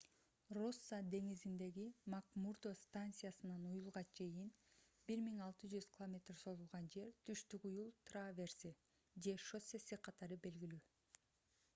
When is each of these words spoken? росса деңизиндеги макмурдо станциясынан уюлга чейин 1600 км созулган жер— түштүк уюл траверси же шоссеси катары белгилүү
росса 0.57 0.97
деңизиндеги 1.15 1.83
макмурдо 2.13 2.71
станциясынан 2.79 3.67
уюлга 3.73 4.03
чейин 4.21 4.49
1600 5.17 5.89
км 5.99 6.33
созулган 6.45 6.89
жер— 6.97 7.13
түштүк 7.29 7.69
уюл 7.73 7.93
траверси 8.11 8.75
же 9.29 9.37
шоссеси 9.47 10.03
катары 10.11 10.43
белгилүү 10.49 10.83